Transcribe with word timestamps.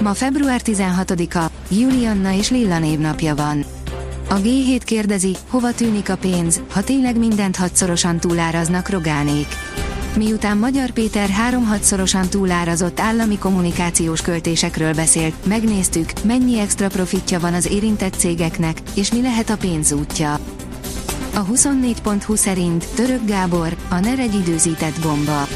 Ma 0.00 0.14
február 0.14 0.60
16-a, 0.64 1.50
Julianna 1.68 2.32
és 2.32 2.50
Lilla 2.50 2.78
névnapja 2.78 3.34
van. 3.34 3.64
A 4.28 4.34
G7 4.34 4.80
kérdezi, 4.84 5.36
hova 5.48 5.72
tűnik 5.72 6.08
a 6.08 6.16
pénz, 6.16 6.60
ha 6.72 6.82
tényleg 6.82 7.18
mindent 7.18 7.56
hatszorosan 7.56 8.18
túláraznak 8.18 8.88
Rogánék. 8.88 9.46
Miután 10.16 10.56
Magyar 10.56 10.90
Péter 10.90 11.28
három-hatszorosan 11.28 12.28
túlárazott 12.28 13.00
állami 13.00 13.38
kommunikációs 13.38 14.20
költésekről 14.20 14.94
beszélt, 14.94 15.46
megnéztük, 15.46 16.10
mennyi 16.24 16.58
extra 16.58 16.88
profitja 16.88 17.40
van 17.40 17.54
az 17.54 17.66
érintett 17.66 18.14
cégeknek, 18.14 18.80
és 18.94 19.12
mi 19.12 19.22
lehet 19.22 19.50
a 19.50 19.56
pénzútja. 19.56 20.38
A 21.34 21.44
24.20 21.44 22.36
szerint 22.36 22.86
Török 22.94 23.24
Gábor, 23.26 23.76
a 23.88 23.98
NER 24.00 24.18
időzített 24.18 25.00
bomba. 25.00 25.46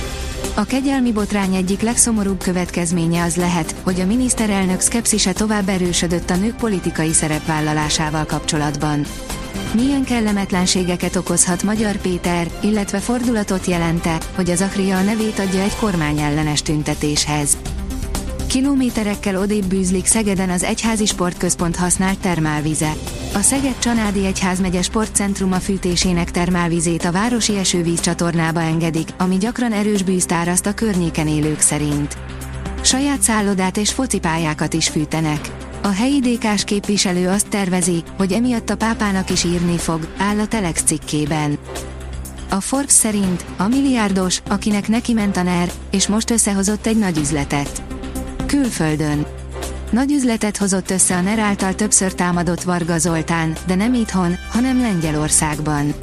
A 0.54 0.64
kegyelmi 0.64 1.12
botrány 1.12 1.54
egyik 1.54 1.80
legszomorúbb 1.80 2.42
következménye 2.42 3.22
az 3.22 3.36
lehet, 3.36 3.74
hogy 3.82 4.00
a 4.00 4.06
miniszterelnök 4.06 4.80
szkepszise 4.80 5.32
tovább 5.32 5.68
erősödött 5.68 6.30
a 6.30 6.36
nők 6.36 6.56
politikai 6.56 7.12
szerepvállalásával 7.12 8.24
kapcsolatban. 8.24 9.04
Milyen 9.74 10.04
kellemetlenségeket 10.04 11.16
okozhat 11.16 11.62
Magyar 11.62 11.96
Péter, 11.96 12.50
illetve 12.62 12.98
fordulatot 12.98 13.66
jelente, 13.66 14.18
hogy 14.34 14.50
az 14.50 14.60
Akria 14.60 14.96
a 14.96 15.02
nevét 15.02 15.38
adja 15.38 15.60
egy 15.60 15.76
kormányellenes 15.76 16.62
tüntetéshez. 16.62 17.56
Kilométerekkel 18.46 19.36
odébb 19.36 19.64
bűzlik 19.64 20.06
Szegeden 20.06 20.50
az 20.50 20.62
Egyházi 20.62 21.06
Sportközpont 21.06 21.76
használt 21.76 22.18
termálvize. 22.18 22.92
A 23.34 23.40
Szeged 23.40 23.78
Csanádi 23.78 24.26
Egyházmegye 24.26 24.82
sportcentruma 24.82 25.60
fűtésének 25.60 26.30
termálvizét 26.30 27.04
a 27.04 27.12
városi 27.12 27.56
esővíz 27.56 28.00
csatornába 28.00 28.60
engedik, 28.60 29.08
ami 29.18 29.36
gyakran 29.36 29.72
erős 29.72 30.02
bűzt 30.02 30.32
áraszt 30.32 30.66
a 30.66 30.74
környéken 30.74 31.28
élők 31.28 31.60
szerint. 31.60 32.16
Saját 32.80 33.20
szállodát 33.20 33.76
és 33.76 33.92
focipályákat 33.92 34.72
is 34.72 34.88
fűtenek. 34.88 35.50
A 35.82 35.88
helyi 35.88 36.20
DK-s 36.20 36.64
képviselő 36.64 37.28
azt 37.28 37.48
tervezi, 37.48 38.02
hogy 38.16 38.32
emiatt 38.32 38.70
a 38.70 38.76
pápának 38.76 39.30
is 39.30 39.44
írni 39.44 39.78
fog, 39.78 40.08
áll 40.16 40.38
a 40.38 40.46
Telex 40.46 40.82
cikkében. 40.82 41.58
A 42.48 42.60
Forbes 42.60 42.92
szerint 42.92 43.44
a 43.56 43.68
milliárdos, 43.68 44.42
akinek 44.48 44.88
neki 44.88 45.12
ment 45.12 45.36
a 45.36 45.42
NER, 45.42 45.70
és 45.90 46.06
most 46.08 46.30
összehozott 46.30 46.86
egy 46.86 46.98
nagy 46.98 47.18
üzletet. 47.18 47.82
Külföldön. 48.46 49.26
Nagy 49.90 50.12
üzletet 50.12 50.56
hozott 50.56 50.90
össze 50.90 51.16
a 51.16 51.20
NER 51.20 51.38
által 51.38 51.74
többször 51.74 52.12
támadott 52.12 52.62
Varga 52.62 52.98
Zoltán, 52.98 53.56
de 53.66 53.74
nem 53.74 53.94
itthon, 53.94 54.36
hanem 54.50 54.80
Lengyelországban. 54.80 55.94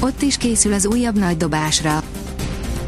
Ott 0.00 0.22
is 0.22 0.36
készül 0.36 0.72
az 0.72 0.86
újabb 0.86 1.18
nagy 1.18 1.36
dobásra. 1.36 2.02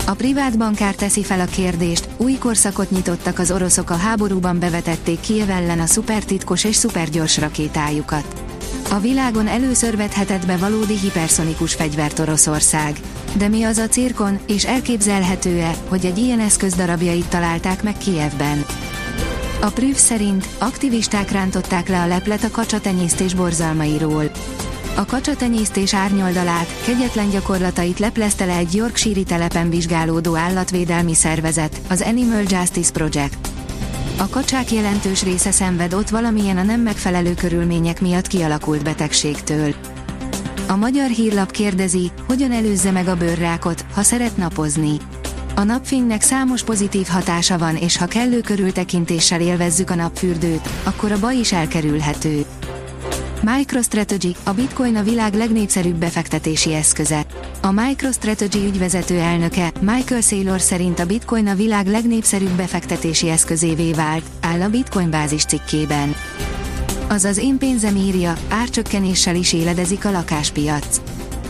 A 0.07 0.15
privát 0.15 0.59
bankár 0.59 0.95
teszi 0.95 1.23
fel 1.23 1.41
a 1.41 1.45
kérdést, 1.45 2.09
új 2.17 2.33
korszakot 2.39 2.91
nyitottak 2.91 3.39
az 3.39 3.51
oroszok 3.51 3.91
a 3.91 3.97
háborúban 3.97 4.59
bevetették 4.59 5.21
Kiev 5.21 5.51
ellen 5.51 5.81
a 5.81 5.87
szupertitkos 5.87 6.65
és 6.65 6.77
szupergyors 6.77 7.39
rakétájukat. 7.39 8.45
A 8.91 8.99
világon 8.99 9.47
először 9.47 9.97
vethetett 9.97 10.47
be 10.47 10.57
valódi 10.57 10.99
hiperszonikus 10.99 11.75
fegyvert 11.75 12.19
Oroszország. 12.19 12.97
De 13.37 13.49
mi 13.49 13.63
az 13.63 13.79
a 13.79 13.89
cirkon, 13.89 14.39
és 14.47 14.65
elképzelhető-e, 14.65 15.75
hogy 15.89 16.07
egy 16.07 16.19
ilyen 16.19 16.41
eszköz 16.41 16.75
darabjait 16.75 17.29
találták 17.29 17.83
meg 17.83 17.99
Kievben? 17.99 18.65
A 19.65 19.71
prüv 19.71 19.95
szerint 19.95 20.49
aktivisták 20.59 21.31
rántották 21.31 21.89
le 21.89 22.01
a 22.01 22.07
leplet 22.07 22.45
a 22.45 22.51
kacsatenyésztés 22.51 23.35
borzalmairól. 23.35 24.31
A 24.97 25.05
kacsatenyésztés 25.05 25.95
árnyoldalát, 25.95 26.67
kegyetlen 26.85 27.31
gyakorlatait 27.31 27.99
leplezte 27.99 28.45
le 28.45 28.57
egy 28.57 28.75
Yorkshire 28.75 29.23
telepen 29.23 29.71
vizsgálódó 29.71 30.37
állatvédelmi 30.37 31.15
szervezet, 31.15 31.81
az 31.89 32.01
Animal 32.01 32.43
Justice 32.49 32.93
Project. 32.93 33.49
A 34.19 34.29
kacsák 34.29 34.73
jelentős 34.73 35.23
része 35.23 35.51
szenved 35.51 35.95
ott 35.95 36.09
valamilyen 36.09 36.57
a 36.57 36.63
nem 36.63 36.81
megfelelő 36.81 37.35
körülmények 37.35 38.01
miatt 38.01 38.27
kialakult 38.27 38.85
betegségtől. 38.85 39.75
A 40.67 40.77
magyar 40.77 41.09
hírlap 41.09 41.51
kérdezi, 41.51 42.11
hogyan 42.27 42.53
előzze 42.53 42.91
meg 42.91 43.09
a 43.09 43.17
bőrrákot, 43.17 43.85
ha 43.95 44.03
szeret 44.03 44.37
napozni. 44.37 44.97
A 45.57 45.63
napfénynek 45.63 46.23
számos 46.23 46.63
pozitív 46.63 47.07
hatása 47.07 47.59
van, 47.59 47.77
és 47.77 47.97
ha 47.97 48.07
kellő 48.07 48.41
körültekintéssel 48.41 49.41
élvezzük 49.41 49.91
a 49.91 49.95
napfürdőt, 49.95 50.69
akkor 50.83 51.13
a 51.13 51.19
baj 51.19 51.37
is 51.37 51.53
elkerülhető. 51.53 52.45
MicroStrategy, 53.43 54.37
a 54.43 54.53
bitcoin 54.53 54.97
a 54.97 55.03
világ 55.03 55.35
legnépszerűbb 55.35 55.97
befektetési 55.97 56.75
eszköze. 56.75 57.27
A 57.61 57.71
MicroStrategy 57.71 58.65
ügyvezető 58.65 59.19
elnöke, 59.19 59.73
Michael 59.81 60.21
Saylor 60.21 60.61
szerint 60.61 60.99
a 60.99 61.07
bitcoin 61.07 61.47
a 61.47 61.55
világ 61.55 61.87
legnépszerűbb 61.87 62.57
befektetési 62.57 63.29
eszközévé 63.29 63.93
vált, 63.93 64.25
áll 64.41 64.61
a 64.61 64.69
bitcoin 64.69 65.11
bázis 65.11 65.45
cikkében. 65.45 66.15
Azaz 67.09 67.39
én 67.39 67.59
pénzem 67.59 67.97
írja, 67.97 68.35
árcsökkenéssel 68.49 69.35
is 69.35 69.53
éledezik 69.53 70.05
a 70.05 70.11
lakáspiac. 70.11 71.01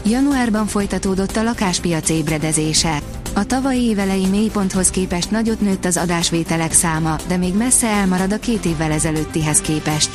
Januárban 0.07 0.67
folytatódott 0.67 1.37
a 1.37 1.43
lakáspiac 1.43 2.11
ébredezése. 2.11 3.03
A 3.37 3.45
tavalyi 3.45 3.83
évelei 3.83 4.27
mélyponthoz 4.27 4.91
képest 4.91 5.31
nagyot 5.31 5.61
nőtt 5.61 5.85
az 5.85 5.97
adásvételek 5.97 6.73
száma, 6.73 7.17
de 7.27 7.37
még 7.37 7.55
messze 7.55 7.87
elmarad 7.87 8.33
a 8.33 8.39
két 8.39 8.65
évvel 8.65 8.93
ezelőttihez 8.93 9.61
képest. 9.61 10.11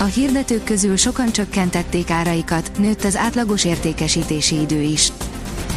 A 0.00 0.04
hirdetők 0.04 0.64
közül 0.64 0.96
sokan 0.96 1.32
csökkentették 1.32 2.10
áraikat, 2.10 2.70
nőtt 2.78 3.04
az 3.04 3.16
átlagos 3.16 3.64
értékesítési 3.64 4.60
idő 4.60 4.80
is. 4.80 5.12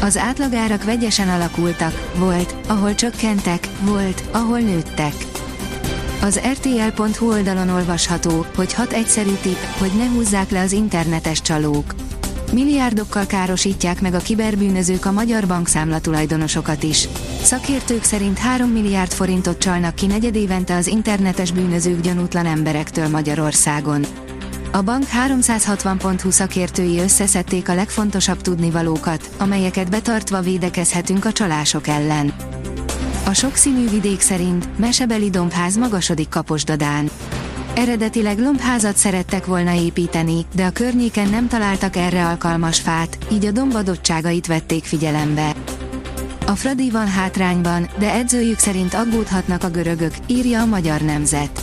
Az 0.02 0.16
átlagárak 0.16 0.84
vegyesen 0.84 1.28
alakultak, 1.28 2.10
volt, 2.18 2.54
ahol 2.66 2.94
csökkentek, 2.94 3.68
volt, 3.80 4.22
ahol 4.30 4.58
nőttek. 4.58 5.14
Az 6.22 6.40
rtl.hu 6.52 7.30
oldalon 7.30 7.68
olvasható, 7.68 8.46
hogy 8.56 8.74
hat 8.74 8.92
egyszerű 8.92 9.34
tipp, 9.42 9.62
hogy 9.78 9.92
ne 9.96 10.06
húzzák 10.06 10.50
le 10.50 10.60
az 10.60 10.72
internetes 10.72 11.40
csalók. 11.40 11.94
Milliárdokkal 12.52 13.26
károsítják 13.26 14.00
meg 14.00 14.14
a 14.14 14.18
kiberbűnözők 14.18 15.04
a 15.04 15.12
magyar 15.12 15.46
bankszámla 15.46 16.00
tulajdonosokat 16.00 16.82
is. 16.82 17.08
Szakértők 17.42 18.02
szerint 18.02 18.38
3 18.38 18.70
milliárd 18.70 19.12
forintot 19.12 19.58
csalnak 19.58 19.94
ki 19.94 20.06
negyedévente 20.06 20.76
az 20.76 20.86
internetes 20.86 21.52
bűnözők 21.52 22.00
gyanútlan 22.00 22.46
emberektől 22.46 23.08
Magyarországon. 23.08 24.04
A 24.72 24.82
bank 24.82 25.04
360.20 25.28 26.30
szakértői 26.30 26.98
összeszedték 26.98 27.68
a 27.68 27.74
legfontosabb 27.74 28.40
tudnivalókat, 28.40 29.30
amelyeket 29.38 29.90
betartva 29.90 30.40
védekezhetünk 30.40 31.24
a 31.24 31.32
csalások 31.32 31.86
ellen. 31.86 32.34
A 33.26 33.32
sokszínű 33.32 33.88
vidék 33.88 34.20
szerint 34.20 34.78
mesebeli 34.78 35.30
dombház 35.30 35.76
magasodik 35.76 36.28
Kaposdadán. 36.28 37.10
Eredetileg 37.74 38.38
lombházat 38.38 38.96
szerettek 38.96 39.46
volna 39.46 39.74
építeni, 39.74 40.46
de 40.54 40.64
a 40.64 40.70
környéken 40.70 41.28
nem 41.28 41.48
találtak 41.48 41.96
erre 41.96 42.26
alkalmas 42.26 42.80
fát, 42.80 43.18
így 43.32 43.44
a 43.44 43.50
dombadottságait 43.50 44.46
vették 44.46 44.84
figyelembe. 44.84 45.54
A 46.46 46.50
Fradi 46.50 46.90
van 46.90 47.08
hátrányban, 47.08 47.88
de 47.98 48.12
edzőjük 48.12 48.58
szerint 48.58 48.94
aggódhatnak 48.94 49.64
a 49.64 49.70
görögök, 49.70 50.12
írja 50.26 50.60
a 50.60 50.66
magyar 50.66 51.00
nemzet. 51.00 51.60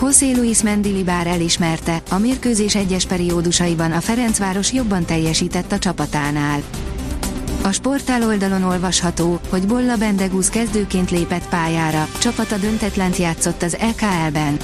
José 0.00 0.32
Luis 0.32 0.62
Mendilibár 0.62 1.26
elismerte, 1.26 2.02
a 2.10 2.18
mérkőzés 2.18 2.74
egyes 2.74 3.06
periódusaiban 3.06 3.92
a 3.92 4.00
Ferencváros 4.00 4.72
jobban 4.72 5.04
teljesített 5.04 5.72
a 5.72 5.78
csapatánál. 5.78 6.62
A 7.62 7.72
sportál 7.72 8.22
oldalon 8.22 8.62
olvasható, 8.62 9.40
hogy 9.48 9.66
Bolla 9.66 9.96
Bendegúz 9.96 10.48
kezdőként 10.48 11.10
lépett 11.10 11.48
pályára, 11.48 12.08
csapata 12.18 12.56
döntetlent 12.56 13.16
játszott 13.16 13.62
az 13.62 13.76
EKL-ben. 13.76 14.56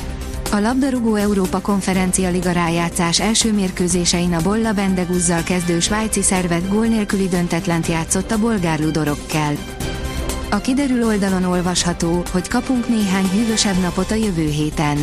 A 0.50 0.58
labdarúgó 0.58 1.14
Európa 1.14 1.60
konferencia 1.60 2.30
liga 2.30 2.52
rájátszás 2.52 3.20
első 3.20 3.52
mérkőzésein 3.52 4.34
a 4.34 4.42
Bolla 4.42 4.72
Bendegúzzal 4.72 5.42
kezdő 5.42 5.80
svájci 5.80 6.22
szervet 6.22 6.68
gól 6.68 6.86
nélküli 6.86 7.28
döntetlent 7.28 7.86
játszott 7.86 8.30
a 8.30 8.38
bolgár 8.38 8.80
ludorokkel. 8.80 9.52
A 10.50 10.56
kiderül 10.56 11.04
oldalon 11.04 11.44
olvasható, 11.44 12.22
hogy 12.32 12.48
kapunk 12.48 12.88
néhány 12.88 13.28
hűvösebb 13.30 13.80
napot 13.80 14.10
a 14.10 14.14
jövő 14.14 14.48
héten. 14.48 14.98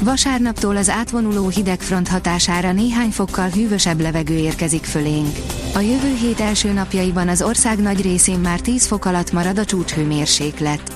Vasárnaptól 0.00 0.76
az 0.76 0.88
átvonuló 0.88 1.48
hidegfront 1.48 2.08
hatására 2.08 2.72
néhány 2.72 3.10
fokkal 3.10 3.48
hűvösebb 3.48 4.00
levegő 4.00 4.34
érkezik 4.34 4.84
fölénk. 4.84 5.36
A 5.74 5.80
jövő 5.80 6.14
hét 6.20 6.40
első 6.40 6.72
napjaiban 6.72 7.28
az 7.28 7.42
ország 7.42 7.78
nagy 7.78 8.02
részén 8.02 8.38
már 8.38 8.60
10 8.60 8.86
fok 8.86 9.04
alatt 9.04 9.32
marad 9.32 9.58
a 9.58 9.64
csúcshőmérséklet. 9.64 10.95